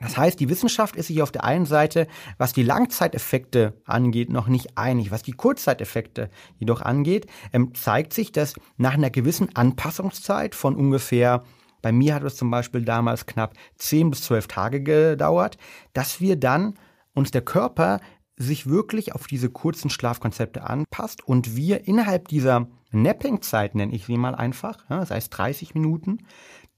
Das 0.00 0.16
heißt, 0.16 0.38
die 0.38 0.48
Wissenschaft 0.48 0.96
ist 0.96 1.08
sich 1.08 1.22
auf 1.22 1.32
der 1.32 1.44
einen 1.44 1.66
Seite, 1.66 2.06
was 2.36 2.52
die 2.52 2.62
Langzeiteffekte 2.62 3.80
angeht, 3.84 4.30
noch 4.30 4.48
nicht 4.48 4.78
einig. 4.78 5.10
Was 5.10 5.22
die 5.22 5.32
Kurzzeiteffekte 5.32 6.30
jedoch 6.56 6.82
angeht, 6.82 7.26
ähm, 7.52 7.74
zeigt 7.74 8.12
sich, 8.12 8.32
dass 8.32 8.54
nach 8.76 8.94
einer 8.94 9.10
gewissen 9.10 9.54
Anpassungszeit 9.54 10.54
von 10.54 10.76
ungefähr 10.76 11.42
bei 11.80 11.92
mir 11.92 12.14
hat 12.14 12.24
es 12.24 12.36
zum 12.36 12.50
Beispiel 12.50 12.84
damals 12.84 13.26
knapp 13.26 13.54
10 13.76 14.10
bis 14.10 14.22
12 14.22 14.48
Tage 14.48 14.82
gedauert, 14.82 15.58
dass 15.92 16.20
wir 16.20 16.36
dann 16.36 16.74
uns 17.14 17.30
der 17.30 17.42
Körper 17.42 18.00
sich 18.36 18.68
wirklich 18.68 19.14
auf 19.14 19.26
diese 19.26 19.50
kurzen 19.50 19.90
Schlafkonzepte 19.90 20.62
anpasst 20.62 21.26
und 21.26 21.56
wir 21.56 21.86
innerhalb 21.86 22.28
dieser 22.28 22.68
Napping-Zeit, 22.90 23.74
nenne 23.74 23.94
ich 23.94 24.06
sie 24.06 24.16
mal 24.16 24.34
einfach, 24.34 24.78
das 24.88 25.10
heißt 25.10 25.36
30 25.36 25.74
Minuten, 25.74 26.18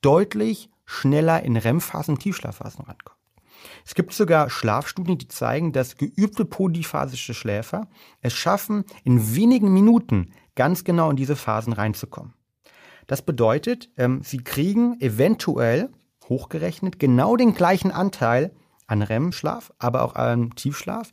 deutlich 0.00 0.70
schneller 0.90 1.42
in 1.44 1.56
REM-Phasen, 1.56 2.18
Tiefschlafphasen 2.18 2.84
rankommt. 2.84 3.18
Es 3.84 3.94
gibt 3.94 4.12
sogar 4.12 4.50
Schlafstudien, 4.50 5.18
die 5.18 5.28
zeigen, 5.28 5.72
dass 5.72 5.96
geübte 5.96 6.44
polyphasische 6.44 7.34
Schläfer 7.34 7.88
es 8.20 8.34
schaffen, 8.34 8.84
in 9.04 9.36
wenigen 9.36 9.72
Minuten 9.72 10.32
ganz 10.56 10.82
genau 10.82 11.10
in 11.10 11.16
diese 11.16 11.36
Phasen 11.36 11.72
reinzukommen. 11.72 12.34
Das 13.06 13.22
bedeutet, 13.22 13.90
ähm, 13.96 14.22
sie 14.24 14.38
kriegen 14.38 15.00
eventuell 15.00 15.90
hochgerechnet 16.28 16.98
genau 16.98 17.36
den 17.36 17.54
gleichen 17.54 17.92
Anteil 17.92 18.52
an 18.86 19.02
REM-Schlaf, 19.02 19.72
aber 19.78 20.02
auch 20.02 20.16
an 20.16 20.50
Tiefschlaf, 20.56 21.10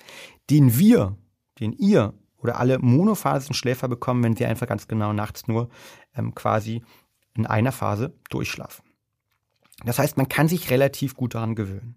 den 0.49 0.77
wir, 0.77 1.15
den 1.59 1.73
ihr 1.73 2.13
oder 2.37 2.59
alle 2.59 2.79
monophasischen 2.79 3.55
Schläfer 3.55 3.87
bekommen, 3.87 4.23
wenn 4.23 4.35
sie 4.35 4.45
einfach 4.45 4.67
ganz 4.67 4.87
genau 4.87 5.13
nachts 5.13 5.47
nur 5.47 5.69
ähm, 6.15 6.33
quasi 6.33 6.83
in 7.35 7.45
einer 7.45 7.71
Phase 7.71 8.13
durchschlafen. 8.29 8.86
Das 9.83 9.99
heißt, 9.99 10.17
man 10.17 10.27
kann 10.27 10.47
sich 10.47 10.69
relativ 10.69 11.15
gut 11.15 11.35
daran 11.35 11.55
gewöhnen. 11.55 11.95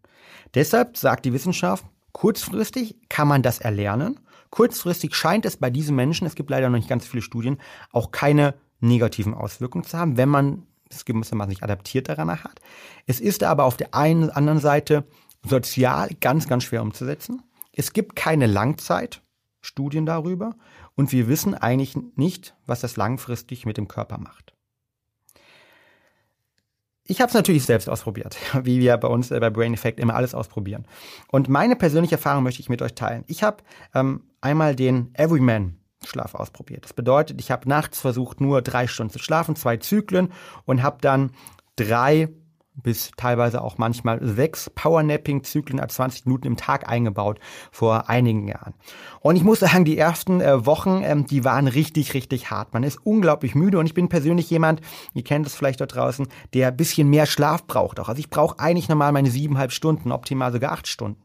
Deshalb 0.55 0.97
sagt 0.97 1.25
die 1.25 1.33
Wissenschaft, 1.33 1.85
kurzfristig 2.13 2.97
kann 3.09 3.29
man 3.29 3.43
das 3.43 3.59
erlernen. 3.59 4.21
Kurzfristig 4.51 5.15
scheint 5.15 5.47
es 5.47 5.57
bei 5.57 5.71
diesen 5.71 5.97
Menschen, 5.97 6.27
es 6.27 6.35
gibt 6.35 6.51
leider 6.51 6.69
noch 6.69 6.77
nicht 6.77 6.89
ganz 6.89 7.07
viele 7.07 7.23
Studien, 7.23 7.59
auch 7.93 8.11
keine 8.11 8.55
negativen 8.81 9.35
Auswirkungen 9.35 9.85
zu 9.85 9.97
haben, 9.97 10.17
wenn 10.17 10.29
man 10.29 10.67
es 10.91 11.05
gewissermaßen 11.05 11.51
sich 11.51 11.63
adaptiert 11.63 12.09
daran 12.09 12.31
hat. 12.31 12.61
Es 13.07 13.21
ist 13.21 13.45
aber 13.45 13.65
auf 13.65 13.77
der 13.77 13.95
einen 13.95 14.31
anderen 14.31 14.59
Seite 14.59 15.05
sozial 15.47 16.11
ganz, 16.21 16.49
ganz 16.49 16.65
schwer 16.65 16.83
umzusetzen. 16.83 17.43
Es 17.73 17.93
gibt 17.93 18.17
keine 18.17 18.47
Langzeitstudien 18.47 20.05
darüber 20.05 20.57
und 20.97 21.13
wir 21.13 21.29
wissen 21.29 21.55
eigentlich 21.55 21.97
nicht, 22.17 22.55
was 22.67 22.81
das 22.81 22.97
langfristig 22.97 23.67
mit 23.67 23.77
dem 23.77 23.89
Körper 23.89 24.19
macht. 24.19 24.50
Ich 27.11 27.21
habe 27.21 27.29
es 27.29 27.35
natürlich 27.35 27.65
selbst 27.65 27.89
ausprobiert, 27.89 28.37
wie 28.63 28.79
wir 28.79 28.97
bei 28.97 29.09
uns 29.09 29.33
äh, 29.33 29.41
bei 29.41 29.51
Brain 29.51 29.75
Effect 29.75 29.99
immer 29.99 30.15
alles 30.15 30.33
ausprobieren. 30.33 30.87
Und 31.33 31.49
meine 31.49 31.75
persönliche 31.75 32.15
Erfahrung 32.15 32.45
möchte 32.45 32.61
ich 32.61 32.69
mit 32.69 32.83
euch 32.83 32.95
teilen. 32.95 33.25
Ich 33.27 33.43
habe 33.43 33.65
ähm, 33.97 34.23
einmal 34.41 34.77
den 34.77 35.13
Everyman 35.15 35.77
Schlaf 36.07 36.37
ausprobiert. 36.37 36.85
Das 36.85 36.93
bedeutet, 36.93 37.41
ich 37.41 37.51
habe 37.51 37.69
nachts 37.69 38.01
versucht, 38.01 38.41
nur 38.41 38.63
drei 38.63 38.87
Stunden 38.87 39.13
zu 39.13 39.19
schlafen, 39.19 39.57
zwei 39.57 39.77
Zyklen 39.79 40.33
und 40.67 40.85
habe 40.85 40.99
dann 41.01 41.33
drei 41.75 42.29
bis 42.83 43.11
teilweise 43.17 43.63
auch 43.63 43.79
manchmal 43.79 44.19
sechs 44.23 44.71
Powernapping-Zyklen 44.71 45.81
als 45.81 45.95
20 45.95 46.27
Minuten 46.27 46.47
im 46.47 46.57
Tag 46.57 46.89
eingebaut 46.89 47.39
vor 47.71 48.09
einigen 48.09 48.49
Jahren. 48.49 48.75
Und 49.21 49.37
ich 49.37 49.45
muss 49.45 49.61
sagen, 49.61 49.85
die 49.85 49.99
ersten 49.99 50.41
äh, 50.41 50.67
Wochen, 50.67 51.03
ähm, 51.05 51.27
die 51.27 51.45
waren 51.45 51.69
richtig, 51.69 52.15
richtig 52.15 52.51
hart. 52.51 52.73
Man 52.73 52.83
ist 52.83 52.99
unglaublich 53.05 53.55
müde 53.55 53.79
und 53.79 53.87
ich 53.87 53.95
bin 53.95 54.09
persönlich 54.09 54.51
jemand, 54.51 54.81
ihr 55.15 55.25
kennt 55.25 55.47
es 55.47 55.55
vielleicht 55.55 55.81
dort 55.81 55.95
draußen, 55.95 56.29
der 56.55 56.69
ein 56.69 56.77
bisschen 56.77 57.09
mehr 57.09 57.27
Schlaf 57.27 57.67
braucht 57.67 58.01
auch. 58.01 58.09
Also 58.09 58.19
ich 58.19 58.31
brauche 58.31 58.59
eigentlich 58.59 58.89
normal 58.89 59.13
meine 59.13 59.31
siebeneinhalb 59.31 59.73
Stunden, 59.73 60.13
optimal 60.13 60.53
sogar 60.53 60.73
acht 60.73 60.87
Stunden. 60.87 61.21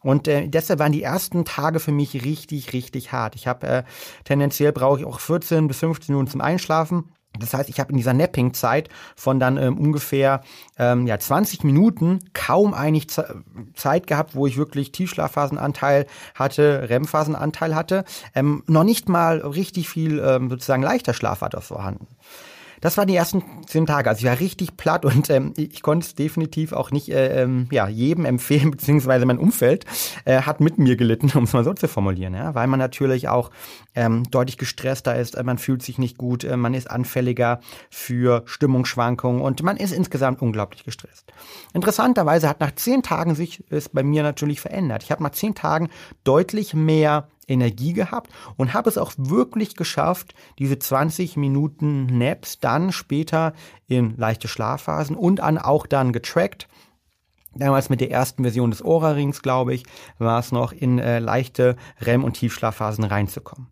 Und 0.00 0.28
äh, 0.28 0.48
deshalb 0.48 0.78
waren 0.78 0.92
die 0.92 1.02
ersten 1.02 1.44
Tage 1.44 1.80
für 1.80 1.92
mich 1.92 2.24
richtig, 2.24 2.72
richtig 2.72 3.12
hart. 3.12 3.34
Ich 3.36 3.46
habe 3.46 3.66
äh, 3.66 3.82
tendenziell 4.24 4.72
brauche 4.72 5.00
ich 5.00 5.06
auch 5.06 5.20
14 5.20 5.68
bis 5.68 5.78
15 5.78 6.14
Minuten 6.14 6.30
zum 6.30 6.40
Einschlafen. 6.40 7.12
Das 7.38 7.54
heißt, 7.54 7.68
ich 7.68 7.78
habe 7.78 7.90
in 7.90 7.96
dieser 7.96 8.12
Napping-Zeit 8.12 8.88
von 9.14 9.38
dann 9.38 9.56
ähm, 9.56 9.78
ungefähr 9.78 10.42
ähm, 10.78 11.06
ja, 11.06 11.18
20 11.18 11.62
Minuten 11.62 12.18
kaum 12.32 12.74
eigentlich 12.74 13.06
Zeit 13.74 14.06
gehabt, 14.06 14.34
wo 14.34 14.46
ich 14.46 14.56
wirklich 14.56 14.90
Tiefschlafphasenanteil 14.92 16.06
hatte, 16.34 16.88
REM-Phasenanteil 16.88 17.74
hatte. 17.74 18.04
Ähm, 18.34 18.64
noch 18.66 18.84
nicht 18.84 19.08
mal 19.08 19.38
richtig 19.38 19.88
viel 19.88 20.18
ähm, 20.18 20.50
sozusagen 20.50 20.82
leichter 20.82 21.14
Schlaf 21.14 21.40
war 21.40 21.50
das 21.50 21.68
vorhanden. 21.68 22.08
Das 22.80 22.96
waren 22.96 23.08
die 23.08 23.16
ersten 23.16 23.42
zehn 23.66 23.86
Tage. 23.86 24.08
Also 24.08 24.20
ich 24.20 24.30
war 24.30 24.40
richtig 24.40 24.76
platt 24.76 25.04
und 25.04 25.30
ähm, 25.30 25.52
ich 25.56 25.82
konnte 25.82 26.06
es 26.06 26.14
definitiv 26.14 26.72
auch 26.72 26.90
nicht 26.90 27.10
äh, 27.10 27.42
ähm, 27.42 27.68
ja, 27.70 27.88
jedem 27.88 28.24
empfehlen, 28.24 28.70
beziehungsweise 28.70 29.26
mein 29.26 29.38
Umfeld 29.38 29.84
äh, 30.24 30.42
hat 30.42 30.60
mit 30.60 30.78
mir 30.78 30.96
gelitten, 30.96 31.30
um 31.36 31.44
es 31.44 31.52
mal 31.52 31.64
so 31.64 31.74
zu 31.74 31.88
formulieren, 31.88 32.34
ja? 32.34 32.54
weil 32.54 32.66
man 32.66 32.78
natürlich 32.78 33.28
auch 33.28 33.50
ähm, 33.94 34.24
deutlich 34.30 34.58
gestresster 34.58 35.18
ist, 35.18 35.34
äh, 35.34 35.42
man 35.42 35.58
fühlt 35.58 35.82
sich 35.82 35.98
nicht 35.98 36.18
gut, 36.18 36.44
äh, 36.44 36.56
man 36.56 36.74
ist 36.74 36.90
anfälliger 36.90 37.60
für 37.90 38.42
Stimmungsschwankungen 38.46 39.42
und 39.42 39.62
man 39.62 39.76
ist 39.76 39.92
insgesamt 39.92 40.40
unglaublich 40.42 40.84
gestresst. 40.84 41.32
Interessanterweise 41.74 42.48
hat 42.48 42.60
nach 42.60 42.74
zehn 42.74 43.02
Tagen 43.02 43.34
sich 43.34 43.64
es 43.70 43.88
bei 43.88 44.02
mir 44.02 44.22
natürlich 44.22 44.60
verändert. 44.60 45.02
Ich 45.02 45.10
habe 45.10 45.22
nach 45.22 45.30
zehn 45.30 45.54
Tagen 45.54 45.88
deutlich 46.24 46.74
mehr 46.74 47.28
Energie 47.50 47.92
gehabt 47.92 48.30
und 48.56 48.72
habe 48.72 48.88
es 48.88 48.96
auch 48.96 49.12
wirklich 49.16 49.76
geschafft, 49.76 50.34
diese 50.58 50.78
20 50.78 51.36
Minuten 51.36 52.06
Naps 52.06 52.58
dann 52.60 52.92
später 52.92 53.52
in 53.86 54.16
leichte 54.16 54.48
Schlafphasen 54.48 55.16
und 55.16 55.40
an 55.40 55.58
auch 55.58 55.86
dann 55.86 56.12
getrackt. 56.12 56.68
Damals 57.54 57.90
mit 57.90 58.00
der 58.00 58.10
ersten 58.10 58.44
Version 58.44 58.70
des 58.70 58.82
Aura-Rings, 58.82 59.42
glaube 59.42 59.74
ich, 59.74 59.84
war 60.18 60.38
es 60.38 60.52
noch 60.52 60.72
in 60.72 60.98
äh, 61.00 61.18
leichte 61.18 61.76
REM- 62.00 62.24
und 62.24 62.34
Tiefschlafphasen 62.34 63.04
reinzukommen. 63.04 63.66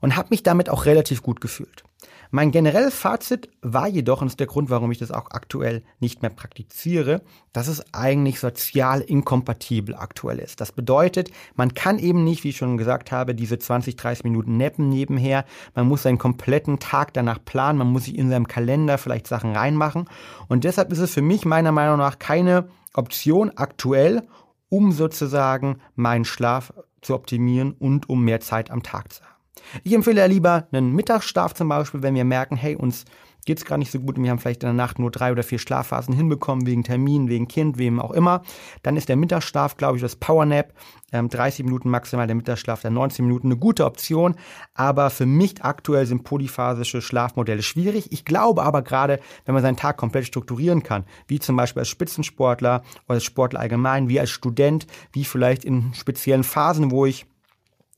Und 0.00 0.16
habe 0.16 0.28
mich 0.30 0.42
damit 0.42 0.68
auch 0.68 0.84
relativ 0.84 1.22
gut 1.22 1.40
gefühlt. 1.40 1.84
Mein 2.34 2.50
generelles 2.50 2.96
Fazit 2.96 3.48
war 3.62 3.86
jedoch, 3.86 4.20
und 4.20 4.26
das 4.26 4.32
ist 4.32 4.40
der 4.40 4.48
Grund, 4.48 4.68
warum 4.68 4.90
ich 4.90 4.98
das 4.98 5.12
auch 5.12 5.30
aktuell 5.30 5.84
nicht 6.00 6.20
mehr 6.20 6.32
praktiziere, 6.32 7.22
dass 7.52 7.68
es 7.68 7.94
eigentlich 7.94 8.40
sozial 8.40 9.02
inkompatibel 9.02 9.94
aktuell 9.94 10.40
ist. 10.40 10.60
Das 10.60 10.72
bedeutet, 10.72 11.30
man 11.54 11.74
kann 11.74 12.00
eben 12.00 12.24
nicht, 12.24 12.42
wie 12.42 12.48
ich 12.48 12.56
schon 12.56 12.76
gesagt 12.76 13.12
habe, 13.12 13.36
diese 13.36 13.60
20, 13.60 13.94
30 13.94 14.24
Minuten 14.24 14.56
neppen 14.56 14.88
nebenher. 14.88 15.44
Man 15.76 15.86
muss 15.86 16.02
seinen 16.02 16.18
kompletten 16.18 16.80
Tag 16.80 17.14
danach 17.14 17.38
planen. 17.44 17.78
Man 17.78 17.92
muss 17.92 18.06
sich 18.06 18.18
in 18.18 18.30
seinem 18.30 18.48
Kalender 18.48 18.98
vielleicht 18.98 19.28
Sachen 19.28 19.54
reinmachen. 19.54 20.08
Und 20.48 20.64
deshalb 20.64 20.90
ist 20.90 20.98
es 20.98 21.14
für 21.14 21.22
mich 21.22 21.44
meiner 21.44 21.70
Meinung 21.70 21.98
nach 21.98 22.18
keine 22.18 22.68
Option 22.94 23.52
aktuell, 23.54 24.26
um 24.68 24.90
sozusagen 24.90 25.78
meinen 25.94 26.24
Schlaf 26.24 26.74
zu 27.00 27.14
optimieren 27.14 27.74
und 27.78 28.08
um 28.08 28.24
mehr 28.24 28.40
Zeit 28.40 28.72
am 28.72 28.82
Tag 28.82 29.12
zu 29.12 29.22
haben. 29.22 29.33
Ich 29.82 29.92
empfehle 29.92 30.20
ja 30.20 30.26
lieber 30.26 30.66
einen 30.72 30.94
Mittagsschlaf 30.94 31.54
zum 31.54 31.68
Beispiel, 31.68 32.02
wenn 32.02 32.14
wir 32.14 32.24
merken, 32.24 32.56
hey, 32.56 32.76
uns 32.76 33.04
geht 33.44 33.58
es 33.58 33.64
gar 33.64 33.78
nicht 33.78 33.90
so 33.90 34.00
gut 34.00 34.16
und 34.16 34.24
wir 34.24 34.30
haben 34.30 34.38
vielleicht 34.38 34.62
in 34.62 34.68
der 34.68 34.74
Nacht 34.74 34.98
nur 34.98 35.10
drei 35.10 35.32
oder 35.32 35.42
vier 35.42 35.58
Schlafphasen 35.58 36.14
hinbekommen, 36.14 36.66
wegen 36.66 36.84
Termin, 36.84 37.28
wegen 37.28 37.48
Kind, 37.48 37.78
wem 37.78 38.00
auch 38.00 38.12
immer, 38.12 38.42
dann 38.82 38.96
ist 38.96 39.08
der 39.08 39.16
Mittagsschlaf, 39.16 39.76
glaube 39.76 39.96
ich, 39.96 40.02
das 40.02 40.16
Powernap, 40.16 40.72
ähm, 41.12 41.28
30 41.28 41.64
Minuten 41.64 41.90
maximal 41.90 42.26
der 42.26 42.36
Mittagsschlaf, 42.36 42.80
der 42.80 42.90
19 42.90 43.26
Minuten 43.26 43.48
eine 43.48 43.56
gute 43.56 43.84
Option, 43.84 44.36
aber 44.74 45.10
für 45.10 45.26
mich 45.26 45.62
aktuell 45.62 46.06
sind 46.06 46.24
polyphasische 46.24 47.02
Schlafmodelle 47.02 47.62
schwierig. 47.62 48.12
Ich 48.12 48.24
glaube 48.24 48.62
aber 48.62 48.82
gerade, 48.82 49.20
wenn 49.44 49.54
man 49.54 49.62
seinen 49.62 49.76
Tag 49.76 49.96
komplett 49.96 50.26
strukturieren 50.26 50.82
kann, 50.82 51.04
wie 51.28 51.38
zum 51.38 51.56
Beispiel 51.56 51.80
als 51.80 51.88
Spitzensportler 51.88 52.82
oder 53.06 53.14
als 53.14 53.24
Sportler 53.24 53.60
allgemein, 53.60 54.08
wie 54.08 54.20
als 54.20 54.30
Student, 54.30 54.86
wie 55.12 55.24
vielleicht 55.24 55.64
in 55.64 55.92
speziellen 55.94 56.44
Phasen, 56.44 56.90
wo 56.90 57.06
ich 57.06 57.26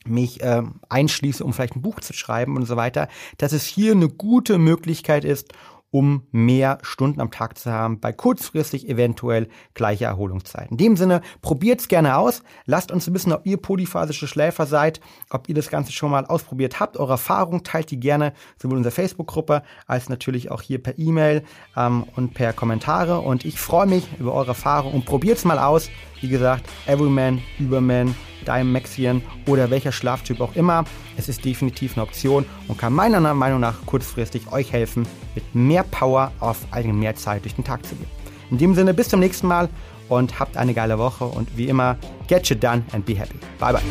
mich 0.09 0.43
äh, 0.43 0.63
einschließe, 0.89 1.45
um 1.45 1.53
vielleicht 1.53 1.77
ein 1.77 1.83
Buch 1.83 2.01
zu 2.01 2.13
schreiben 2.13 2.57
und 2.57 2.67
so 2.67 2.77
weiter, 2.77 3.09
dass 3.39 3.53
es 3.53 3.65
hier 3.65 3.93
eine 3.93 4.09
gute 4.09 4.59
Möglichkeit 4.59 5.25
ist, 5.25 5.53
um 5.91 6.25
mehr 6.31 6.79
Stunden 6.83 7.21
am 7.21 7.31
Tag 7.31 7.57
zu 7.57 7.73
haben, 7.73 8.01
bei 8.01 8.13
kurzfristig 8.13 8.89
eventuell 8.89 9.49
gleiche 9.73 10.05
Erholungszeiten. 10.05 10.73
In 10.73 10.77
dem 10.77 10.97
Sinne, 10.97 11.23
probiert's 11.41 11.89
gerne 11.89 12.19
aus. 12.19 12.43
Lasst 12.67 12.91
uns 12.93 13.11
wissen, 13.13 13.33
ob 13.33 13.47
ihr 13.47 13.57
polyphasische 13.57 14.27
Schläfer 14.27 14.67
seid, 14.67 15.01
ob 15.31 15.49
ihr 15.49 15.55
das 15.55 15.71
Ganze 15.71 15.93
schon 15.93 16.11
mal 16.11 16.27
ausprobiert 16.27 16.81
habt. 16.81 16.97
Eure 16.97 17.13
Erfahrung 17.13 17.63
teilt 17.63 17.91
die 17.91 18.01
gerne 18.01 18.33
sowohl 18.61 18.75
in 18.75 18.79
unserer 18.79 18.93
Facebook-Gruppe 18.93 19.63
als 19.87 20.09
natürlich 20.09 20.51
auch 20.51 20.61
hier 20.61 20.83
per 20.83 20.99
E-Mail 20.99 21.45
ähm, 21.77 22.05
und 22.17 22.35
per 22.35 22.53
Kommentare. 22.53 23.21
Und 23.21 23.45
ich 23.45 23.59
freue 23.59 23.87
mich 23.87 24.07
über 24.19 24.35
eure 24.35 24.49
Erfahrung 24.49 24.93
und 24.93 25.07
probiert's 25.07 25.45
mal 25.45 25.59
aus. 25.59 25.89
Wie 26.21 26.29
gesagt, 26.29 26.69
Everyman, 26.87 27.41
Überman, 27.59 28.15
Dimaxian 28.47 29.23
oder 29.47 29.71
welcher 29.71 29.93
Schlaftyp 29.93 30.41
auch 30.41 30.55
immer. 30.55 30.85
Es 31.17 31.29
ist 31.29 31.45
definitiv 31.45 31.97
eine 31.97 32.03
Option 32.03 32.45
und 32.69 32.79
kann 32.79 32.93
meiner 32.93 33.21
Meinung 33.35 33.61
nach 33.61 33.85
kurzfristig 33.87 34.53
euch 34.53 34.73
helfen, 34.73 35.07
mit 35.35 35.55
mehr 35.55 35.83
Power 35.83 36.33
auf 36.41 36.59
allgemein 36.71 36.99
mehr 36.99 37.17
Zeit 37.17 37.45
durch 37.45 37.55
den 37.55 37.65
Tag 37.65 37.85
zu 37.85 37.95
gehen. 37.95 38.09
In 38.51 38.59
dem 38.59 38.75
Sinne, 38.75 38.95
bis 38.95 39.09
zum 39.09 39.21
nächsten 39.21 39.47
Mal 39.47 39.69
und 40.09 40.39
habt 40.39 40.57
eine 40.57 40.75
geile 40.75 40.99
Woche 40.99 41.25
und 41.25 41.57
wie 41.57 41.69
immer, 41.69 41.99
get 42.29 42.47
shit 42.47 42.63
done 42.63 42.85
and 42.93 43.05
be 43.05 43.15
happy. 43.15 43.39
Bye 43.59 43.73
bye. 43.73 43.83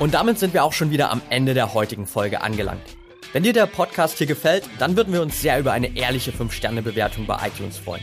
Und 0.00 0.14
damit 0.14 0.38
sind 0.38 0.54
wir 0.54 0.64
auch 0.64 0.72
schon 0.72 0.90
wieder 0.90 1.10
am 1.10 1.20
Ende 1.28 1.52
der 1.52 1.74
heutigen 1.74 2.06
Folge 2.06 2.40
angelangt. 2.40 2.96
Wenn 3.32 3.42
dir 3.42 3.52
der 3.52 3.66
Podcast 3.66 4.18
hier 4.18 4.26
gefällt, 4.26 4.64
dann 4.78 4.96
würden 4.96 5.12
wir 5.12 5.20
uns 5.20 5.40
sehr 5.40 5.60
über 5.60 5.72
eine 5.72 5.94
ehrliche 5.94 6.32
5-Sterne-Bewertung 6.32 7.26
bei 7.26 7.36
iTunes 7.46 7.76
freuen. 7.76 8.02